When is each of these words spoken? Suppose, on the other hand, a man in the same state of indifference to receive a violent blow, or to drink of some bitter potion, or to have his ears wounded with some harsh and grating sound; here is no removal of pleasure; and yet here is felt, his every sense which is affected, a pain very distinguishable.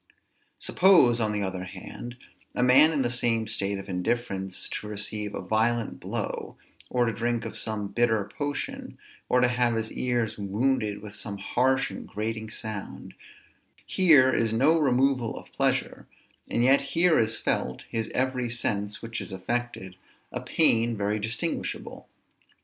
Suppose, 0.57 1.19
on 1.19 1.31
the 1.31 1.43
other 1.43 1.65
hand, 1.65 2.17
a 2.55 2.63
man 2.63 2.91
in 2.91 3.03
the 3.03 3.11
same 3.11 3.45
state 3.47 3.77
of 3.77 3.87
indifference 3.87 4.67
to 4.69 4.87
receive 4.87 5.35
a 5.35 5.43
violent 5.43 5.99
blow, 5.99 6.57
or 6.89 7.05
to 7.05 7.13
drink 7.13 7.45
of 7.45 7.55
some 7.55 7.87
bitter 7.89 8.25
potion, 8.27 8.97
or 9.29 9.41
to 9.41 9.47
have 9.47 9.75
his 9.75 9.91
ears 9.91 10.39
wounded 10.39 11.03
with 11.03 11.13
some 11.15 11.37
harsh 11.37 11.91
and 11.91 12.07
grating 12.07 12.49
sound; 12.49 13.13
here 13.85 14.31
is 14.33 14.51
no 14.51 14.79
removal 14.79 15.37
of 15.37 15.53
pleasure; 15.53 16.07
and 16.49 16.63
yet 16.63 16.81
here 16.81 17.19
is 17.19 17.37
felt, 17.37 17.83
his 17.87 18.09
every 18.15 18.49
sense 18.49 19.03
which 19.03 19.21
is 19.21 19.31
affected, 19.31 19.97
a 20.31 20.41
pain 20.41 20.97
very 20.97 21.19
distinguishable. 21.19 22.09